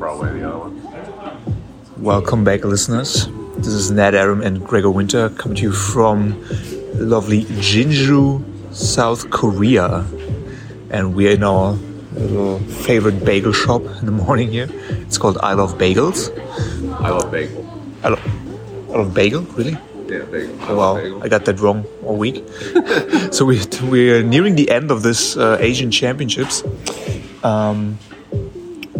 [0.00, 2.02] probably the other one.
[2.02, 3.28] Welcome back, listeners.
[3.58, 6.40] This is Nat Arem and Gregor Winter coming to you from
[6.94, 8.42] lovely Jinju,
[8.74, 10.06] South Korea.
[10.88, 11.72] And we're in our
[12.14, 14.68] little favorite bagel shop in the morning here.
[15.04, 16.32] It's called I Love Bagels.
[16.98, 17.60] I love bagel.
[18.02, 19.76] I love, I love bagel, really?
[20.08, 20.62] Yeah, bagel.
[20.62, 21.22] I wow, bagel.
[21.22, 22.42] I got that wrong all week.
[23.32, 26.64] so we, we're nearing the end of this uh, Asian Championships.
[27.44, 27.98] Um,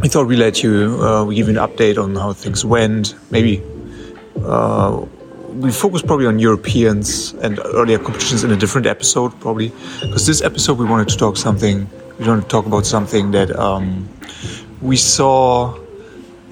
[0.00, 3.14] we thought we'd let you, uh, give you an update on how things went.
[3.30, 3.62] Maybe
[4.44, 5.04] uh,
[5.54, 9.68] we focus probably on Europeans and earlier competitions in a different episode, probably.
[10.00, 11.88] Because this episode we wanted to talk something,
[12.18, 14.08] we wanted to talk about something that um,
[14.80, 15.78] we saw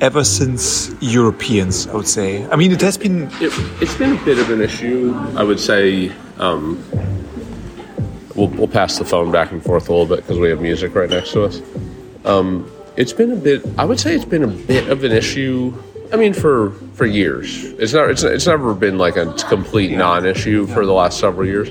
[0.01, 2.47] ever since Europeans, I would say.
[2.49, 3.53] I mean, it has been It,
[3.83, 6.13] it's been a bit of an issue, I would say.
[6.39, 6.85] Um,
[8.37, 10.95] we'll, we'll pass the phone back and forth a little bit because we have music
[10.95, 11.63] right next to us.
[12.25, 13.65] Um, it's been a bit.
[13.79, 15.73] I would say it's been a bit of an issue.
[16.13, 18.11] I mean, for for years, it's not.
[18.11, 21.71] It's, it's never been like a complete non-issue for the last several years,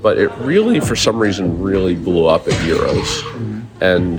[0.00, 3.22] but it really, for some reason, really blew up at Euros,
[3.80, 4.18] and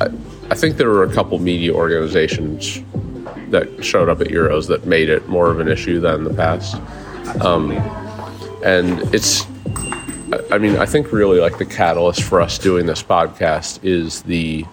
[0.00, 0.06] I,
[0.52, 2.80] I think there were a couple media organizations
[3.50, 6.76] that showed up at Euros that made it more of an issue than the past.
[7.42, 7.72] Um,
[8.64, 9.44] and it's,
[10.32, 14.22] I- I mean, I think really like the catalyst for us doing this podcast is
[14.22, 14.64] the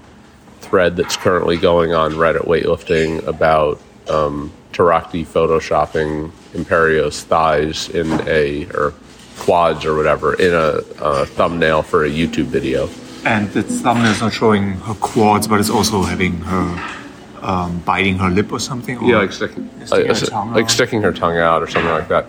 [0.68, 8.66] thread that's currently going on Reddit weightlifting about um, Tarakti photoshopping Imperio's thighs in a,
[8.68, 8.94] or
[9.38, 12.90] quads or whatever, in a, uh thumbnail for a YouTube video.
[13.26, 16.98] And the thumbnail is not showing her quads, but it's also having her
[17.42, 18.98] um, biting her lip or something.
[18.98, 21.92] Or Yeah, like sticking, Sticking her like, tongue like sticking her tongue out or something
[21.92, 22.26] like that.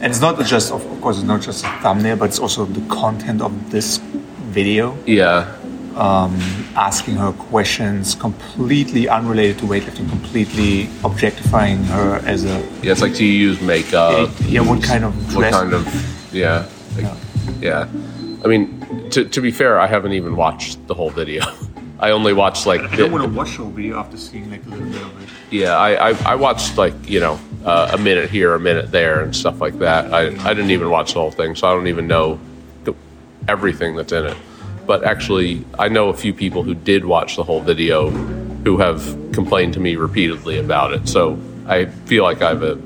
[0.00, 2.80] and it's not just, of course, it's not just a thumbnail, but it's also the
[2.94, 3.98] content of this
[4.50, 5.54] video, Yeah,
[5.96, 12.92] asking her questions completely unrelated to weightlifting, completely objectifying her as a yeah.
[12.92, 14.30] It's like, do you use makeup?
[14.42, 15.52] yeah, what kind of dress?
[15.52, 17.16] what kind of yeah like,
[17.60, 17.88] yeah
[18.44, 21.42] i mean to, to be fair i haven't even watched the whole video
[22.00, 24.64] i only watched like I don't want to watch the whole video after seeing like
[24.66, 25.28] a little bit of it.
[25.50, 29.20] yeah I, I i watched like you know uh, a minute here a minute there
[29.20, 31.88] and stuff like that i i didn't even watch the whole thing so i don't
[31.88, 32.38] even know
[32.84, 32.94] the,
[33.48, 34.36] everything that's in it
[34.90, 38.10] but actually i know a few people who did watch the whole video
[38.64, 39.00] who have
[39.32, 41.08] complained to me repeatedly about it.
[41.08, 42.76] So i feel like i have a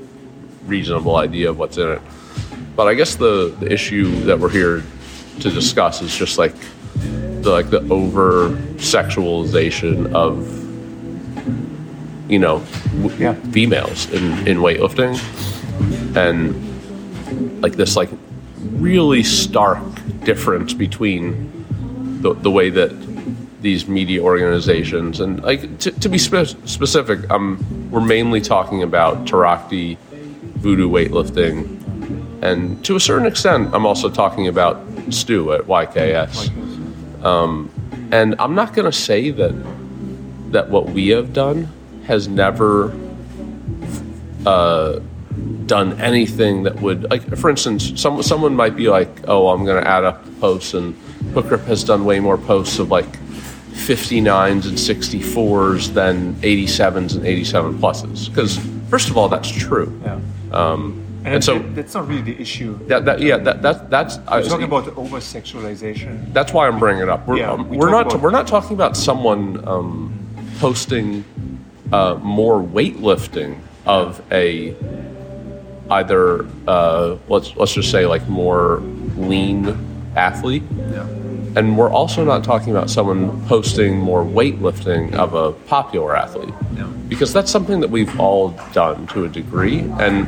[0.67, 2.01] reasonable idea of what's in it.
[2.75, 4.83] But I guess the, the issue that we're here
[5.39, 6.53] to discuss is just like
[7.43, 8.49] the like the over
[8.95, 10.31] sexualization of
[12.29, 12.57] you know
[13.01, 13.33] w- Yeah.
[13.51, 15.13] females in, in weightlifting.
[16.15, 16.37] And
[17.63, 18.09] like this like
[18.87, 19.83] really stark
[20.23, 21.23] difference between
[22.21, 22.91] the, the way that
[23.61, 29.25] these media organizations and like to, to be spe- specific um we're mainly talking about
[29.25, 29.97] Tarakti
[30.57, 31.75] voodoo weightlifting
[32.45, 37.23] and to a certain extent, I'm also talking about Stu at YKS.
[37.25, 37.71] Um,
[38.11, 39.53] and I'm not going to say that
[40.51, 41.67] that what we have done
[42.05, 42.95] has never
[44.45, 44.99] uh,
[45.65, 49.83] done anything that would, like, for instance, some, someone might be like, "Oh, I'm going
[49.83, 50.95] to add up posts," and
[51.33, 53.05] Hook Grip has done way more posts of like
[53.73, 58.29] 59s and 64s than 87s and 87 pluses.
[58.29, 58.57] Because
[58.89, 59.99] first of all, that's true.
[60.03, 60.19] Yeah.
[60.51, 62.77] Um, And, and so that's not really the issue.
[62.87, 66.31] that, that yeah that, that that's I We're was, talking about the over sexualization.
[66.33, 67.25] that's why I'm bringing it up.
[67.27, 70.13] We're, Yeah, um, we we're not about- we're not talking about someone um,
[70.59, 71.23] posting
[71.91, 74.75] uh, more weightlifting of a
[75.89, 78.77] either uh, let's let's just say like more
[79.17, 79.75] lean
[80.15, 81.07] athlete, Yeah.
[81.55, 86.83] And we're also not talking about someone posting more weightlifting of a popular athlete Yeah.
[87.07, 90.27] because that's something that we've all done to a degree and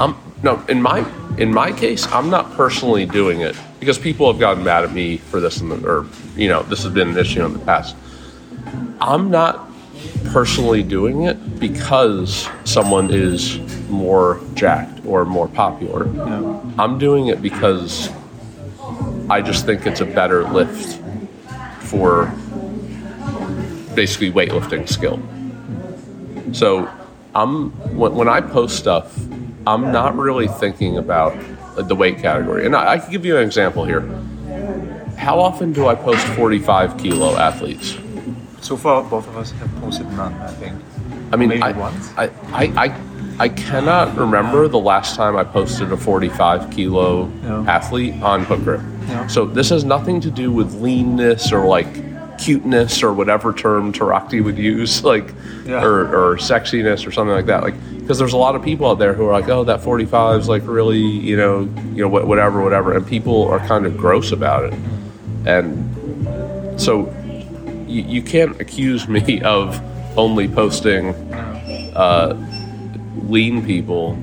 [0.00, 1.04] I'm no in my
[1.38, 5.18] in my case I'm not personally doing it because people have gotten mad at me
[5.18, 6.06] for this the, or
[6.36, 7.96] you know this has been an issue in the past
[9.00, 9.68] I'm not
[10.32, 13.58] personally doing it because someone is
[13.88, 16.60] more jacked or more popular Yeah.
[16.78, 18.10] I'm doing it because
[19.30, 21.00] I just think it's a better lift
[21.80, 22.26] for
[23.94, 25.20] basically weightlifting skill.
[26.52, 26.90] So
[27.34, 29.16] I'm when, when I post stuff,
[29.66, 31.36] I'm not really thinking about
[31.76, 32.66] the weight category.
[32.66, 34.02] And I, I can give you an example here.
[35.16, 37.96] How often do I post 45 kilo athletes?
[38.60, 40.34] So far, both of us have posted none.
[40.34, 40.80] I think.
[41.32, 42.12] I mean, I, once?
[42.16, 43.00] I, I, I,
[43.38, 47.30] I cannot remember the last time I posted a 45 kilo
[47.66, 48.80] athlete on Hook Grip.
[49.08, 49.26] Yeah.
[49.26, 51.86] So this has nothing to do with leanness or like
[52.38, 55.32] cuteness or whatever term Tarakti would use, like
[55.66, 55.82] Yeah.
[55.84, 57.62] or or sexiness or something like that.
[57.62, 60.40] Like because there's a lot of people out there who are like, oh, that 45
[60.42, 61.60] is like really, you know,
[61.94, 64.74] you know, whatever, whatever, and people are kind of gross about it,
[65.46, 67.10] and so
[67.88, 69.80] you, you can't accuse me of
[70.18, 71.14] only posting
[71.94, 72.34] uh,
[73.26, 74.16] lean people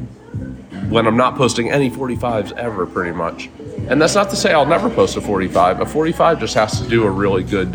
[0.89, 3.49] when I'm not posting any 45s ever, pretty much.
[3.89, 5.81] And that's not to say I'll never post a 45.
[5.81, 7.73] A 45 just has to do a really good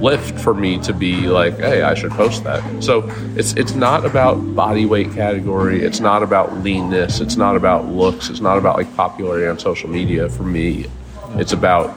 [0.00, 2.82] lift for me to be like, hey, I should post that.
[2.82, 3.04] So
[3.36, 5.82] it's it's not about body weight category.
[5.82, 7.20] It's not about leanness.
[7.20, 8.28] It's not about looks.
[8.28, 10.28] It's not about like popularity on social media.
[10.28, 10.86] For me,
[11.34, 11.96] it's about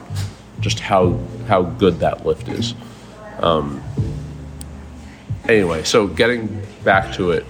[0.60, 1.18] just how
[1.48, 2.74] how good that lift is.
[3.40, 3.82] Um,
[5.48, 7.44] anyway, so getting back to it,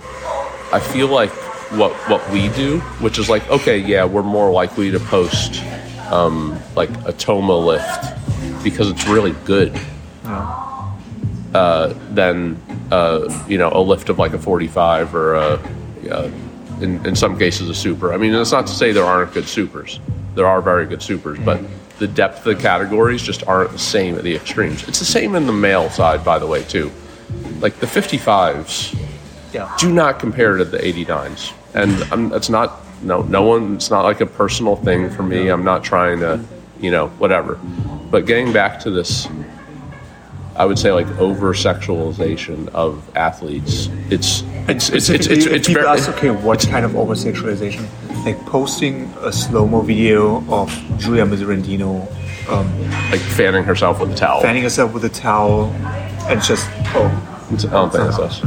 [0.73, 1.31] I feel like
[1.73, 5.63] what what we do, which is like, okay, yeah, we're more likely to post
[6.13, 8.05] um, like a Toma lift
[8.63, 9.79] because it's really good
[10.27, 12.61] uh, than
[12.91, 15.41] uh, you know a lift of like a 45 or a,
[16.11, 16.31] uh,
[16.81, 18.13] in, in some cases a super.
[18.13, 20.01] I mean, it's not to say there aren't good supers.
[20.35, 21.61] There are very good supers, but
[21.99, 24.87] the depth of the categories just aren't the same at the extremes.
[24.87, 26.93] It's the same in the male side, by the way, too.
[27.61, 28.95] Like the 55s
[29.55, 29.75] Yeah.
[29.79, 34.03] do not compare to the 89s and I'm, it's not no no one it's not
[34.03, 35.49] like a personal thing for me.
[35.49, 36.43] I'm not trying to
[36.81, 37.59] you know whatever.
[38.11, 39.29] But getting back to this
[40.57, 45.67] i would say like over sexualization of athletes it's it's it's it's it's, it's, if
[45.67, 47.87] people very, ask, okay, what kind of over sexualization?
[48.25, 52.11] Like posting a slow mo video of Giulia Miserendino
[52.49, 54.41] um, like fanning herself with a towel.
[54.41, 55.67] fanning herself with a towel
[56.29, 57.23] and just oh.
[57.49, 58.41] I don't think it's us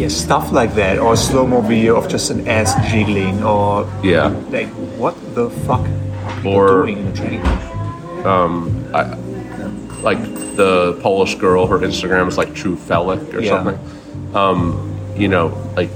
[0.00, 4.28] yeah stuff like that or slow mo video of just an ass jiggling or yeah
[4.50, 4.68] like
[5.02, 7.44] what the fuck are Or- doing in a training?
[10.02, 10.18] like
[10.56, 13.50] the Polish girl, her Instagram is like True Felic or Yeah.
[13.50, 13.78] something.
[14.34, 14.86] Um,
[15.16, 15.90] you know, like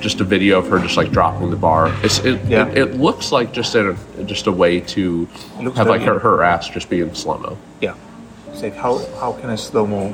[0.00, 1.92] just a video of her just like dropping the bar.
[2.02, 2.66] It's it, Yeah.
[2.68, 5.26] it, it looks like just a just a way to
[5.76, 7.58] have like her, her ass just be in slow mo.
[7.80, 7.94] Yeah,
[8.50, 10.12] it's like how how can I slow mo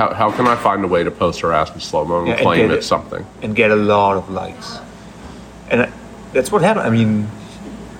[0.00, 2.28] How, how can I find a way to post her ass in slow mo and
[2.28, 3.26] Yeah, claim get it's it- something?
[3.42, 4.78] and get a lot of likes.
[5.70, 5.92] And I,
[6.32, 6.86] that's what happened.
[6.86, 7.28] I mean,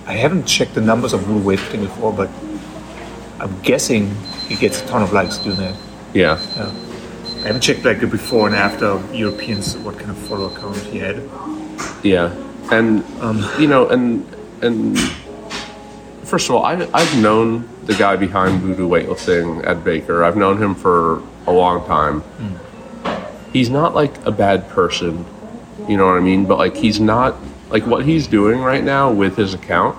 [0.07, 2.27] I haven't checked the numbers of Voodoo Weightlifting before, but
[3.39, 4.09] I'm guessing
[4.47, 5.75] he gets a ton of likes doing that.
[6.15, 6.39] Yeah.
[6.55, 6.71] Yeah.
[7.43, 10.97] I haven't checked like the before and after Europeans, what kind of follower count he
[10.97, 11.21] had.
[12.01, 12.33] Yeah,
[12.71, 14.25] and Um, you know, and
[14.63, 14.97] and
[16.31, 20.23] first of all, I, I've known the guy behind Voodoo Weightlifting, Ed Baker.
[20.23, 22.23] I've known him for a long time.
[23.51, 25.25] He's not like a bad person,
[25.89, 26.45] you know what I mean?
[26.45, 27.35] But like, he's not
[27.69, 29.97] like what he's doing right now with his account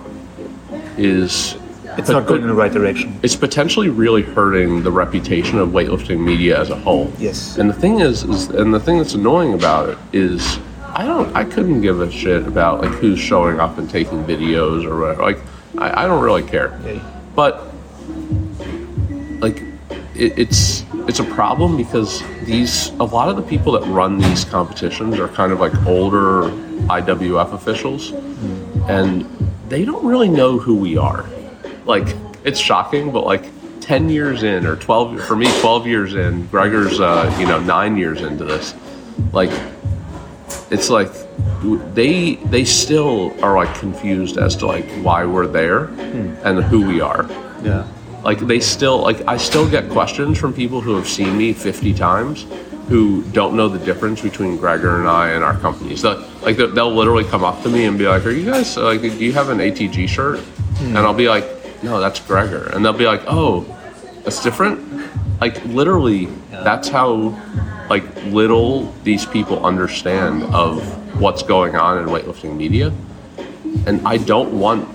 [0.96, 1.58] is
[1.99, 3.19] It's not going in the right direction.
[3.23, 7.12] it's potentially really hurting the reputation of weightlifting media as a whole.
[7.19, 7.58] Yes.
[7.58, 10.58] And the thing is, is and the thing that's annoying about it is,
[10.94, 14.87] I don't, I couldn't give a shit about like who's showing up and taking videos
[14.87, 15.23] or whatever.
[15.23, 15.40] Like,
[15.78, 16.78] I, I don't really care.
[16.84, 17.00] Yeah.
[17.34, 17.72] But
[19.40, 19.62] like,
[20.14, 24.44] it, it's it's a problem because these a lot of the people that run these
[24.44, 26.50] competitions are kind of like older
[26.88, 28.12] IWF officials,
[28.88, 29.22] and
[29.69, 31.28] they don't really know who we are.
[31.84, 33.46] Like, it's shocking, but like.
[33.82, 37.96] 10 years in or 12 for me 12 years in gregor's uh, you know 9
[37.96, 38.76] years into this
[39.32, 39.50] like
[40.70, 41.10] it's like
[41.62, 46.34] they they still are like confused as to like why we're there hmm.
[46.44, 47.26] and who we are.
[47.62, 47.86] Yeah.
[48.24, 51.94] like they still like i still get questions from people who have seen me 50
[51.94, 52.44] times
[52.88, 56.00] who don't know the difference between gregor and i and our companies.
[56.00, 58.76] So, like they'll, they'll literally come up to me and be like are you guys
[58.76, 60.40] like do you have an atg shirt?
[60.40, 60.96] Hmm.
[60.96, 61.46] And i'll be like
[61.84, 62.69] no that's gregor.
[62.72, 63.64] And they'll be like oh
[64.24, 64.81] that's different?
[65.40, 67.40] Like literally that's how
[67.88, 70.81] like little these people understand of
[71.14, 72.92] what's going on in weightlifting media.
[73.86, 74.88] And i don't want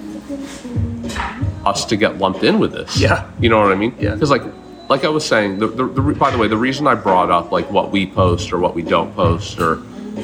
[1.66, 3.00] us to get lumped in with this.
[3.00, 3.30] Yeah.
[3.40, 3.96] you know what i mean?
[4.00, 4.14] Yeah.
[4.14, 4.44] because like
[4.90, 7.52] like i was saying the, the, the, by the way the reason i brought up
[7.52, 9.78] like what we post or what we don't post or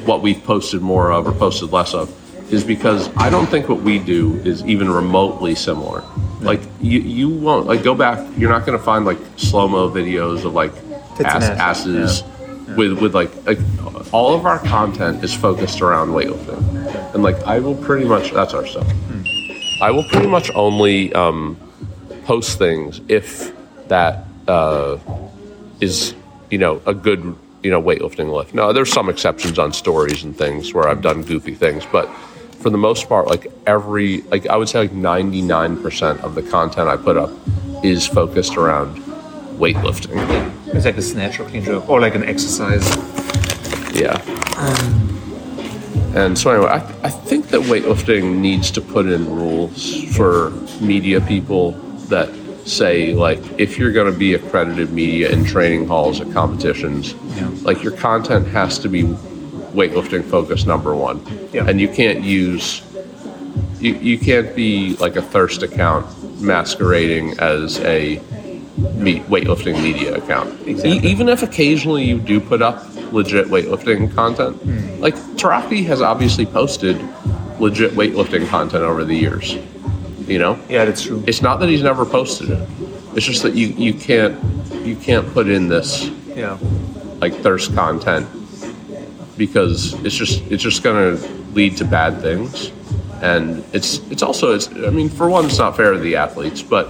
[0.06, 2.10] what we've posted more of or posted less of
[2.54, 6.04] is because i don't think what we do is even remotely similar.
[6.42, 10.44] Like you you won't like go back you're not going to find like slow-mo videos
[10.44, 10.74] of like
[11.22, 12.33] ass, asses, asses
[12.78, 13.60] with with like like
[14.14, 16.62] all of our content is focused around weightlifting.
[17.14, 18.88] And like i will pretty much that's our stuff.
[19.82, 21.58] I will pretty much only um
[22.26, 23.54] post things if
[23.90, 24.98] that uh
[25.82, 26.14] is
[26.50, 28.54] you know a good you know weightlifting lift.
[28.54, 32.08] Now there's some exceptions on stories and things where i've done goofy things but
[32.60, 36.88] for the most part like every like i would say like 99% of the content
[36.88, 37.30] i put up
[37.84, 39.02] is focused around
[39.58, 40.12] weightlifting.
[40.74, 42.84] It's like a snatch or clean jerk or like an exercise.
[43.96, 44.22] Yeah.
[46.16, 51.20] And so anyway, I, I think that weightlifting needs to put in rules for media
[51.22, 51.72] people
[52.10, 52.30] that
[52.68, 57.50] say like if you're going to be accredited media in training halls at competitions, Yeah.
[57.64, 59.04] like your content has to be
[59.74, 61.20] weightlifting focused number one,
[61.52, 61.66] Yeah.
[61.68, 62.82] and you can't use
[63.80, 66.06] you, you can't be like a thirst account
[66.42, 68.22] masquerading as a
[68.78, 70.50] me- weightlifting media account.
[70.68, 70.98] Exactly.
[70.98, 75.02] E- even if occasionally you do put up legit weightlifting content, Hmm.
[75.02, 77.00] like Taraki has obviously posted
[77.60, 79.56] legit weightlifting content over the years.
[80.28, 81.24] You know, Yeah, that's true.
[81.28, 82.68] it's not that he's never posted it.
[83.16, 84.36] It's just that you you can't
[84.84, 86.58] you can't put in this Yeah.
[87.22, 88.26] like thirst content
[89.38, 92.72] because it's just it's just going to lead to bad things
[93.22, 96.62] and it's it's also it's i mean for one it's not fair to the athletes
[96.62, 96.90] but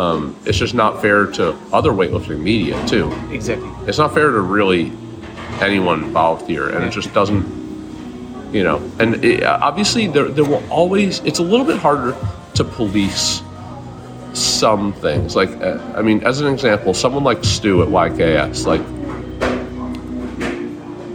[0.00, 3.12] um, it's just not fair to other weightlifting media too.
[3.30, 3.68] Exactly.
[3.86, 4.92] it's not fair to really
[5.60, 7.44] anyone involved here and it just doesn't
[8.50, 12.16] you know and it, obviously there, there will always it's a little bit harder
[12.54, 13.42] to police
[14.32, 15.36] some things.
[15.36, 18.80] Like uh, i mean as an example someone like stu at yks like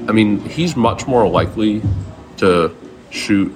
[0.08, 1.82] i mean he's much more likely
[2.38, 2.76] to
[3.10, 3.52] shoot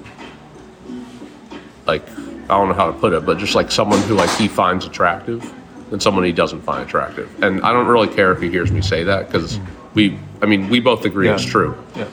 [1.86, 2.04] like
[2.50, 4.86] i don't know how to put it but just like someone who like he finds
[4.86, 5.54] attractive
[5.92, 8.82] and someone he doesn't find attractive and i don't really care if he hears me
[8.82, 9.60] say that because
[9.94, 11.36] we i mean we both agree Yeah.
[11.36, 12.08] it's true Yeah.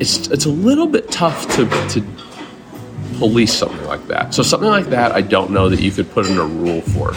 [0.00, 2.00] it's it's a little bit tough to to
[3.22, 4.34] police something like that.
[4.34, 7.12] So something like that, I don't know that you could put in a rule for,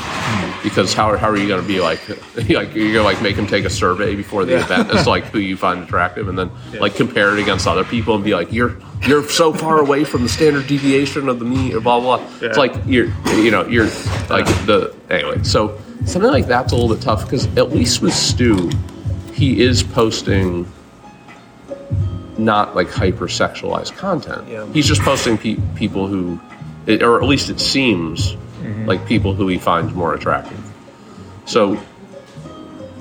[0.63, 2.00] because how, how are you going to be like
[2.47, 4.65] like you're going to like make him take a survey before the Yeah.
[4.65, 6.81] event as like who you find attractive, and then Yeah.
[6.81, 10.21] like compare it against other people and be like you're you're so far away from
[10.21, 12.17] the standard deviation of the mean blah blah.
[12.17, 12.27] blah.
[12.47, 13.07] It's like you're
[13.38, 13.89] you know you're
[14.29, 15.41] like the anyway.
[15.41, 18.69] So something like that's a little bit tough because at least with Stu,
[19.33, 20.71] he is posting
[22.38, 24.48] not like hypersexualized content.
[24.48, 24.65] Yeah.
[24.74, 26.39] He's just posting pe- people who,
[26.86, 28.36] it, or at least it seems
[28.86, 30.60] like people who he finds more attractive.
[31.46, 31.80] So,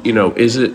[0.05, 0.75] you know, is it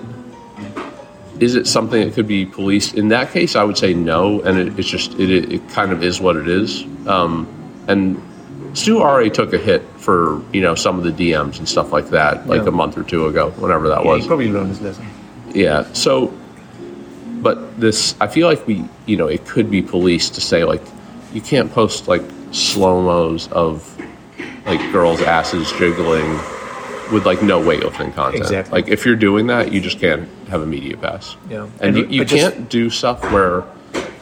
[1.40, 2.96] is it something that could be policed?
[2.96, 5.92] In that case, I would say no, and it, it's just it, it, it kind
[5.92, 6.84] of is what it is.
[7.08, 7.48] Um,
[7.88, 8.22] and
[8.74, 12.10] Stu already took a hit for you know some of the DMs and stuff like
[12.10, 12.68] that, like Yeah.
[12.70, 14.24] a month or two ago, whenever that Yeah, was.
[14.24, 15.06] he probably learned his lesson.
[15.54, 15.86] Yeah.
[15.94, 16.34] So,
[17.42, 20.82] but this, I feel like we, you know, it could be policed to say like,
[21.34, 23.98] you can't post like slow mos of
[24.66, 26.30] like girls' asses jiggling
[27.12, 28.44] with like no weightlifting content.
[28.44, 28.82] Exactly.
[28.82, 31.36] Like if you're doing that, you just can't have a media pass.
[31.50, 31.64] Yeah.
[31.80, 33.64] And, And you, you just- can't do stuff where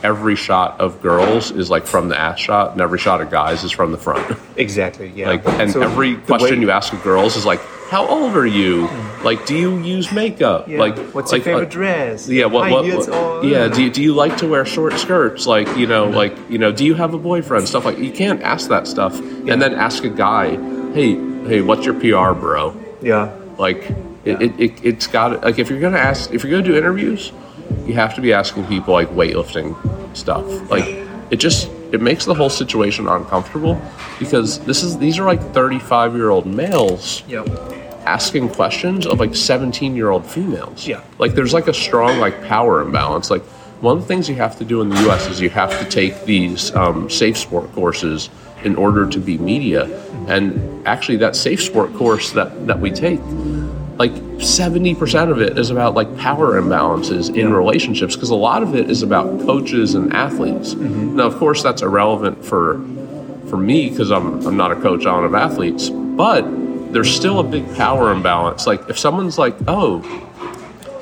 [0.04, 3.64] every shot of girls is like from the ass shot and every shot of guys
[3.64, 4.38] is from the front.
[4.56, 5.12] Exactly.
[5.16, 5.28] Yeah.
[5.30, 7.60] Like, and So every question way- you ask of girls is like,
[7.90, 8.88] "How old are you?
[9.24, 10.68] Like, do you use makeup?
[10.68, 10.80] Yeah.
[10.80, 12.30] Like, what's like, your favorite uh, dress?
[12.30, 13.68] Yeah, what, what, what- yeah.
[13.68, 15.48] Do you, do you like to wear short skirts?
[15.48, 17.68] Like, you know, like, you know, do you have a boyfriend?
[17.68, 20.52] Stuff like you can't ask that stuff and then ask a guy,
[20.94, 21.16] "Hey,
[21.48, 23.36] hey, what's your PR, bro?" Yeah.
[23.58, 23.90] Like,
[24.26, 27.32] it, it, it, it's got like if you're gonna ask, if you're gonna do interviews,
[27.86, 29.76] you have to be asking people like weightlifting
[30.16, 30.46] stuff.
[30.70, 30.86] Like,
[31.32, 33.82] it just it makes the whole situation uncomfortable
[34.20, 37.44] because this is these are like 35 year old males Yeah.
[38.08, 40.88] Asking questions of like 17 year old females.
[40.88, 41.04] Yeah.
[41.20, 43.30] Like there's like a strong like power imbalance.
[43.30, 43.44] Like
[43.82, 45.86] one of the things you have to do in the US is you have to
[45.86, 48.30] take these um, safe sport courses
[48.64, 49.84] in order to be media.
[50.28, 53.20] And actually that safe sport course that, that we take,
[53.98, 58.74] like 70% of it is about like power imbalances in relationships because a lot of
[58.74, 60.76] it is about coaches and athletes.
[60.76, 62.82] Now of course that's irrelevant for
[63.50, 66.44] for me because I'm, I'm not a coach, I don't have athletes, but
[66.92, 68.68] there's still a big power imbalance.
[68.68, 70.00] Like if someone's like, oh,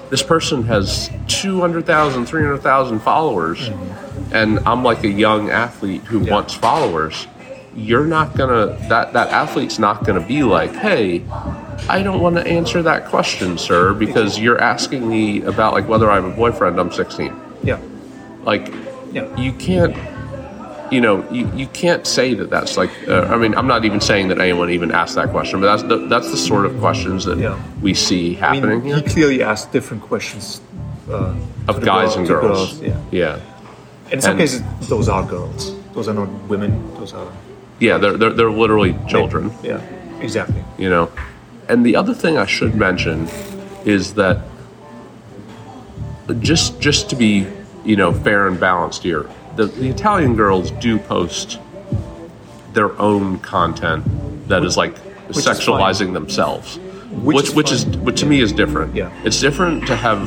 [0.09, 4.35] this person has 200,000, 300,000 followers, mm-hmm.
[4.35, 7.27] and I'm like a young athlete who wants followers,
[7.75, 11.23] you're not gonna, that, that athlete's not gonna be like, hey,
[11.89, 16.09] I don't want to answer that question, sir, because you're asking me about like whether
[16.09, 16.79] I have a boyfriend.
[16.79, 17.35] I'm 16.
[17.63, 17.79] Yeah.
[18.43, 18.71] Like,
[19.11, 19.35] Yeah.
[19.37, 19.95] you can't
[20.91, 23.99] you know you, you can't say that that's like uh, i mean i'm not even
[23.99, 27.25] saying that anyone even asked that question but that's the that's the sort of questions
[27.25, 27.57] that Yeah.
[27.81, 30.61] we see I happening mean, he clearly asked different questions
[31.09, 31.33] uh,
[31.67, 32.99] of guys girl- and to girls Yeah.
[33.11, 33.39] yeah
[34.11, 35.73] In some And- cases, those are girls.
[35.95, 36.71] Those are not women.
[36.99, 37.27] Those are
[37.79, 39.81] yeah they're, they're, they're literally children Yeah.
[40.21, 40.63] Exactly.
[40.77, 41.09] you know
[41.69, 43.27] and the other thing i should mention
[43.85, 44.37] is that
[46.39, 47.45] just just to be
[47.83, 51.59] you know fair and balanced here the, the italian girls do post
[52.73, 54.03] their own content
[54.49, 54.95] that is like
[55.29, 58.93] sexualizing themselves, Which which is which is, which to me is different.
[58.95, 59.09] Yeah.
[59.23, 60.19] it's different to have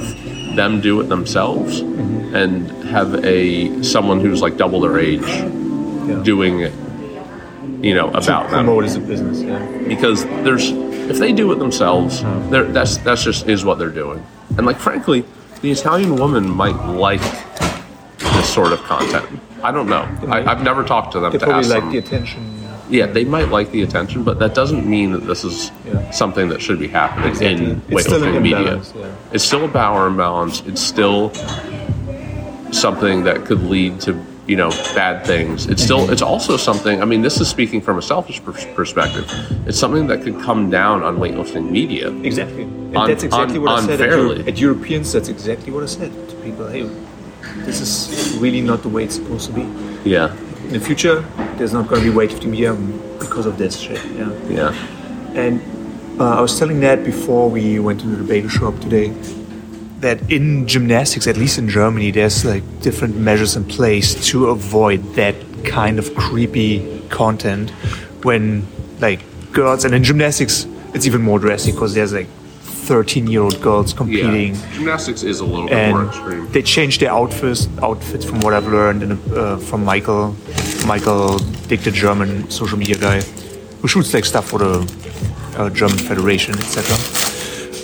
[0.56, 2.34] them do it themselves Mm-hmm.
[2.34, 6.20] and have a someone who's like double their age Yeah.
[6.24, 6.72] doing it,
[7.84, 9.40] you know, about them promote as a business.
[9.42, 9.58] Yeah.
[9.86, 10.70] because there's
[11.10, 14.24] if they do it themselves, they're, that's that's just is what they're doing.
[14.56, 15.24] And like frankly,
[15.60, 17.20] the Italian woman might like
[18.38, 19.26] this sort of content.
[19.62, 20.02] I don't know.
[20.28, 21.92] I, I've never talked to them They to probably ask like them.
[21.92, 22.40] the attention.
[22.88, 26.10] yeah, they might like the attention, but that doesn't mean that this is Yeah.
[26.10, 27.70] something that should be happening Exactly.
[27.70, 28.80] in weightlifting media.
[28.96, 29.12] yeah.
[29.32, 30.62] It's still a power imbalance.
[30.66, 31.32] It's still
[32.72, 34.12] something that could lead to
[34.46, 35.66] you know bad things.
[35.66, 37.02] It's still it's also something.
[37.02, 39.26] I mean, this is speaking from a selfish pers- perspective.
[39.66, 42.10] It's something that could come down on weightlifting media.
[42.22, 42.62] Exactly.
[42.62, 44.48] And Un- that's exactly un- what I said at, unfairly.
[44.48, 45.12] At Europeans.
[45.12, 46.66] That's exactly what I said to people.
[46.68, 46.88] Hey,
[47.64, 49.62] this is really not the way it's supposed to be.
[50.08, 51.20] Yeah, In the future,
[51.56, 52.74] there's not going to be weightlifting media
[53.18, 54.04] because of this shit.
[54.14, 54.32] Yeah.
[54.48, 54.72] yeah,
[55.34, 55.60] And
[56.20, 59.08] uh, I was telling Nat before we went to the bagel shop today
[60.00, 65.02] that in gymnastics, at least in Germany, there's like different measures in place to avoid
[65.14, 67.70] that kind of creepy content
[68.22, 68.66] when
[69.00, 69.20] like
[69.52, 72.28] girls and in gymnastics it's even more drastic because there's like
[72.88, 74.72] 13 year old girls competing yeah.
[74.72, 76.50] Gymnastics is a little bit more extreme.
[76.52, 80.34] they changed their outfits outfits from what I've learned in, uh, from Michael
[80.86, 83.20] Michael Dick the German social media guy
[83.80, 84.74] who shoots like stuff for the
[85.58, 86.96] uh, German Federation etc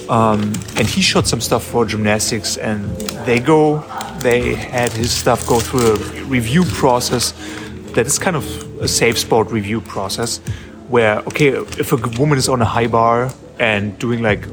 [0.08, 0.40] um,
[0.76, 2.84] and he shot some stuff for gymnastics and
[3.26, 3.60] they go
[4.20, 7.32] they had his stuff go through a review process
[7.94, 8.44] that is kind of
[8.80, 10.38] a safe sport review process
[10.88, 11.48] where okay
[11.82, 14.46] if a woman is on a high bar and doing like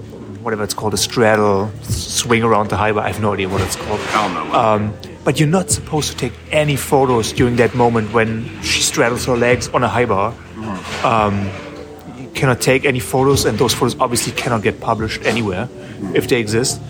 [0.43, 3.61] whatever it's called a straddle swing around the high bar i have no idea what
[3.61, 4.53] it's called I don't know.
[4.59, 4.93] um,
[5.23, 9.37] but you're not supposed to take any photos during that moment when she straddles her
[9.37, 10.33] legs on a high bar.
[11.03, 11.47] Um,
[12.17, 15.69] you cannot take any photos, and those photos obviously cannot get published anywhere
[16.15, 16.81] if they exist.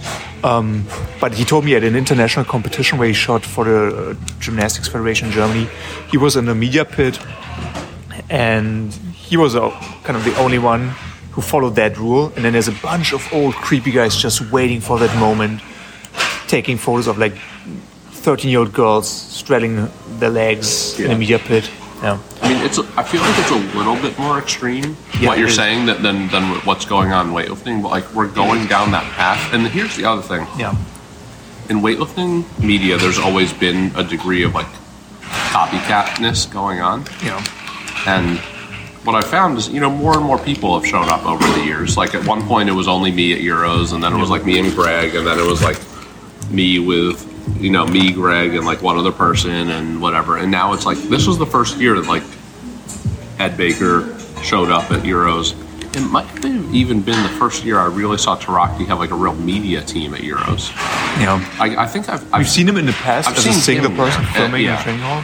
[0.45, 0.85] Um,
[1.19, 4.87] but he told me at an international competition where he shot for the uh, Gymnastics
[4.87, 5.67] Federation in Germany,
[6.09, 7.19] he was in the media pit,
[8.29, 9.69] and he was uh,
[10.03, 10.91] kind of the only one
[11.31, 12.31] who followed that rule.
[12.35, 15.61] And then there's a bunch of old creepy guys just waiting for that moment
[16.47, 17.33] taking photos of like
[18.11, 19.87] 13 year old girls straddling
[20.19, 21.15] their legs in Yeah.
[21.15, 21.69] a media pit.
[22.03, 22.17] Yeah.
[22.41, 22.79] I mean, it's.
[22.97, 26.27] I feel like it's a little bit more extreme Yeah, what you're saying that than
[26.29, 27.81] than what's going on in weightlifting.
[27.83, 29.53] But like we're going down that path.
[29.53, 30.73] And here's the other thing: Yeah.
[31.69, 34.67] in weightlifting media, there's always been a degree of like
[35.53, 37.05] copycatness going on.
[37.23, 37.43] Yeah.
[38.07, 38.39] And
[39.03, 41.65] what I found is, you know, more and more people have shown up over the
[41.65, 41.97] years.
[41.97, 44.45] Like at one point, it was only me at Euros, and then it was like
[44.45, 45.79] me and Greg, and then it was like
[46.51, 47.27] me with,
[47.59, 50.37] you know, me, Greg, and like one other person, and whatever.
[50.37, 52.23] And now it's like this was the first year that like
[53.39, 55.55] Ed Baker showed up at Euros.
[55.93, 59.15] It might have even been the first year I really saw Taraki have like a
[59.15, 60.69] real media team at Euros.
[61.19, 61.45] Yeah.
[61.59, 63.91] I, I think I've, I've You've seen him in the past I've as a single
[63.91, 64.79] him, person filming in yeah.
[64.79, 65.23] a training hall.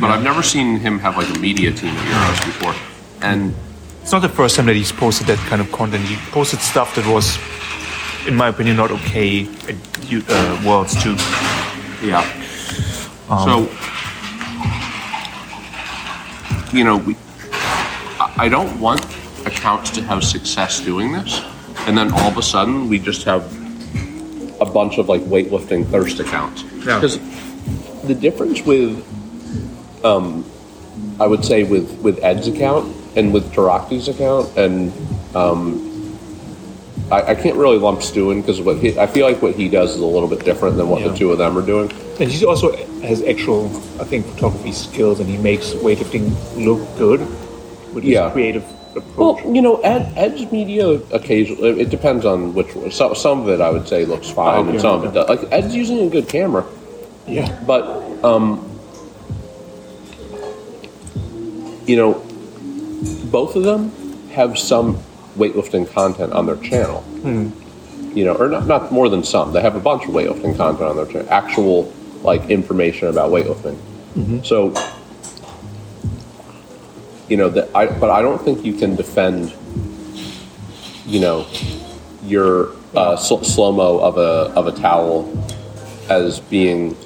[0.00, 2.74] But I've never seen him have like a media team at Euros before.
[3.22, 3.54] And
[4.02, 6.04] It's not the first time that he's posted that kind of content.
[6.04, 7.36] He posted stuff that was,
[8.26, 9.76] in my opinion, not okay at
[10.10, 11.16] you- uh, Worlds too.
[12.02, 12.24] Yeah.
[13.44, 13.68] so,
[16.72, 17.14] you know, we,
[17.52, 19.04] I I don't want
[19.46, 21.40] accounts to have success doing this,
[21.86, 23.42] and then all of a sudden we just have
[24.60, 26.62] a bunch of like weightlifting thirst accounts.
[26.62, 27.00] Yeah.
[27.00, 27.18] Because
[28.04, 29.04] the difference with,
[30.04, 30.44] um,
[31.18, 34.92] I would say with with Ed's account and with Taraki's account and
[35.36, 35.86] um,
[37.10, 39.68] I, I can't really lump Stu in because what he, I feel like what he
[39.68, 41.08] does is a little bit different than what Yeah.
[41.08, 41.90] the two of them are doing.
[42.20, 43.66] And he also has actual,
[44.00, 47.20] I think, photography skills, and he makes weightlifting look good
[47.94, 48.30] with his Yeah.
[48.30, 48.62] creative
[48.94, 49.16] approach.
[49.44, 52.90] Well, you know, Ed, Ed's media occasionally, it depends on which one.
[52.92, 55.14] So, some of it I would say looks fine, Oh, okay, and some of it
[55.14, 55.28] does.
[55.28, 56.64] Like, Ed's using a good camera,
[57.26, 57.50] yeah.
[57.66, 57.82] but,
[58.22, 58.69] um,
[61.86, 62.14] you know,
[63.30, 63.90] both of them
[64.30, 64.98] have some
[65.36, 67.04] weightlifting content on their channel.
[68.14, 69.52] You know, or not, not more than some.
[69.52, 73.78] They have a bunch of weightlifting content on their channel, actual, like, information about weightlifting.
[74.44, 74.74] So,
[77.28, 79.54] you know that I but I don't think you can defend
[81.06, 81.46] you know
[82.24, 85.30] your uh, sl- slow mo of a of a towel
[86.08, 86.96] as being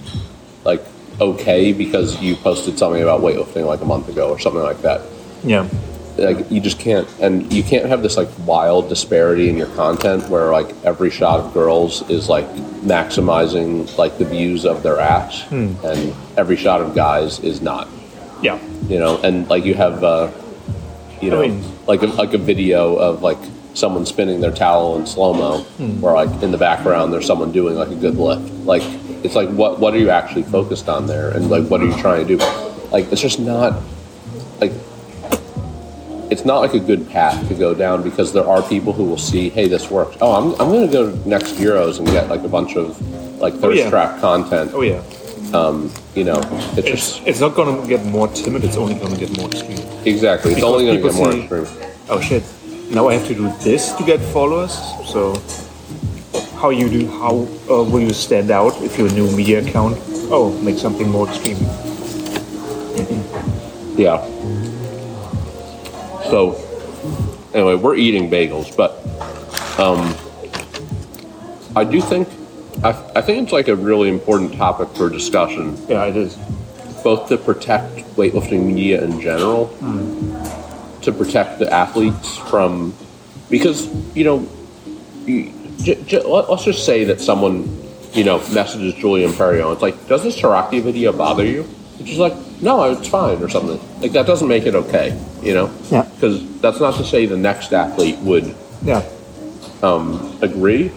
[0.64, 0.82] like
[1.20, 5.02] okay because you posted something about weightlifting like a month ago or something like that.
[5.44, 5.68] Yeah.
[6.16, 10.28] Like you just can't, and you can't have this like wild disparity in your content
[10.28, 12.46] where like every shot of girls is like
[13.04, 17.88] maximizing like the views of their ass, and every shot of guys is not
[18.42, 18.58] Yeah.
[18.88, 20.30] you know, and like you have, uh,
[21.20, 23.38] you know, mean- like a, like a video of like
[23.74, 26.02] someone spinning their towel in slow mo, Hmm.
[26.04, 28.50] or like in the background there's someone doing like a good lift.
[28.64, 28.82] Like
[29.24, 31.96] it's like what what are you actually focused on there, and like what are you
[31.98, 32.44] trying to do?
[32.90, 33.82] Like it's just not
[34.60, 34.72] like
[36.30, 39.18] it's not like a good path to go down because there are people who will
[39.18, 40.16] see, hey, this works.
[40.20, 42.98] Oh, I'm I'm going to go next Euros and get like a bunch of
[43.40, 43.90] like thirst yeah.
[43.90, 44.70] trap content.
[44.74, 45.02] Oh yeah.
[46.14, 48.64] You know, it's It's just it's not gonna get more timid.
[48.64, 49.78] It's only gonna get more extreme.
[50.04, 50.52] exactly.
[50.52, 51.66] It's Because only going to get more see- extreme.
[52.08, 52.42] Oh shit!
[52.94, 54.72] Now I have to do this to get followers.
[55.04, 55.34] So
[56.60, 57.08] how you do?
[57.08, 59.98] How uh, will you stand out if you're a new media account?
[60.30, 61.58] Oh, make something more extreme.
[63.98, 64.24] Yeah.
[66.30, 66.54] So,
[67.52, 68.92] anyway, we're eating bagels, but
[69.78, 70.14] um,
[71.76, 72.28] I do think
[72.82, 76.36] I, I think it's like a really important topic for discussion, Yeah, it is.
[77.02, 79.66] both to protect weightlifting media in general,
[81.04, 82.94] to protect the athletes from
[83.50, 83.86] because
[84.16, 84.48] you know,
[85.26, 89.72] you, j- j- let, us just say that someone you know messages Giulia Imperio.
[89.72, 91.66] It's like, does this Taraki video bother you?
[91.98, 93.80] And she's like, no, it's fine or something.
[94.00, 95.72] Like that doesn't make it okay, you know?
[95.90, 96.02] Yeah.
[96.14, 99.02] Because that's not to say the next athlete would Yeah.
[99.82, 100.90] Um, agree.